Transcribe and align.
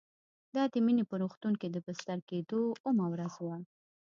دا 0.55 0.63
د 0.73 0.75
مينې 0.85 1.03
په 1.09 1.15
روغتون 1.21 1.53
کې 1.61 1.67
د 1.71 1.77
بستر 1.85 2.19
کېدو 2.29 2.61
اوومه 2.87 3.05
ورځ 3.13 3.33
وه 3.45 3.57